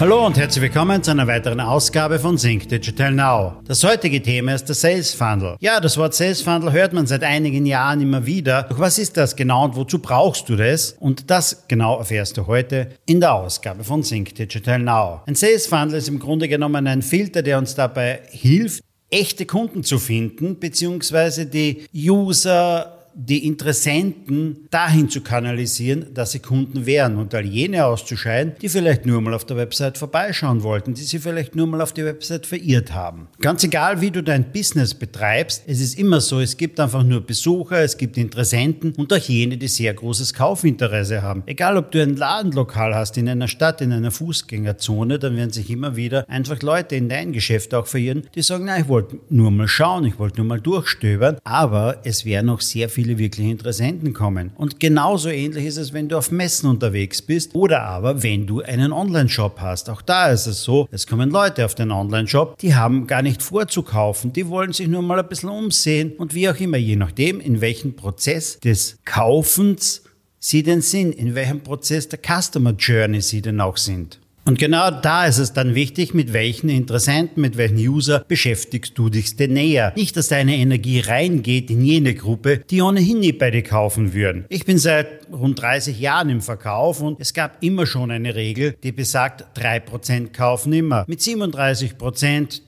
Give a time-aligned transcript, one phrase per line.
[0.00, 3.62] Hallo und herzlich willkommen zu einer weiteren Ausgabe von Sync Digital Now.
[3.64, 5.56] Das heutige Thema ist der Sales Funnel.
[5.60, 8.64] Ja, das Wort Sales Funnel hört man seit einigen Jahren immer wieder.
[8.64, 10.96] Doch was ist das genau und wozu brauchst du das?
[10.98, 15.22] Und das genau erfährst du heute in der Ausgabe von Sync Digital Now.
[15.26, 19.84] Ein Sales Funnel ist im Grunde genommen ein Filter, der uns dabei hilft, echte Kunden
[19.84, 27.34] zu finden, beziehungsweise die User die Interessenten dahin zu kanalisieren, dass sie Kunden wären und
[27.34, 31.54] all jene auszuscheiden, die vielleicht nur mal auf der Website vorbeischauen wollten, die sie vielleicht
[31.54, 33.28] nur mal auf die Website verirrt haben.
[33.40, 37.20] Ganz egal, wie du dein Business betreibst, es ist immer so, es gibt einfach nur
[37.20, 41.44] Besucher, es gibt Interessenten und auch jene, die sehr großes Kaufinteresse haben.
[41.46, 45.70] Egal, ob du ein Ladenlokal hast in einer Stadt, in einer Fußgängerzone, dann werden sich
[45.70, 49.50] immer wieder einfach Leute in dein Geschäft auch verirren, die sagen, na, ich wollte nur
[49.50, 53.50] mal schauen, ich wollte nur mal durchstöbern, aber es wäre noch sehr viel viele wirkliche
[53.50, 54.50] Interessenten kommen.
[54.56, 58.62] Und genauso ähnlich ist es, wenn du auf Messen unterwegs bist oder aber wenn du
[58.62, 59.90] einen Online-Shop hast.
[59.90, 63.42] Auch da ist es so, es kommen Leute auf den Online-Shop, die haben gar nicht
[63.42, 67.40] vorzukaufen, die wollen sich nur mal ein bisschen umsehen und wie auch immer, je nachdem,
[67.40, 70.02] in welchem Prozess des Kaufens
[70.38, 74.18] sie denn sind, in welchem Prozess der Customer Journey sie denn auch sind.
[74.46, 79.08] Und genau da ist es dann wichtig, mit welchen Interessenten, mit welchen User beschäftigst du
[79.08, 79.94] dich denn näher.
[79.96, 84.44] Nicht, dass deine Energie reingeht in jene Gruppe, die ohnehin nie bei dir kaufen würden.
[84.50, 88.76] Ich bin seit rund 30 Jahren im Verkauf und es gab immer schon eine Regel,
[88.82, 91.06] die besagt, 3% kaufen immer.
[91.08, 92.60] Mit 37%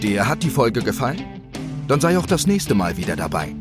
[0.00, 1.24] Dir hat die Folge gefallen?
[1.88, 3.52] Dann sei auch das nächste Mal wieder dabei.